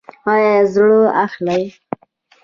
ایا 0.31 0.55
زړه 0.73 0.99
اخلئ؟ 1.23 1.63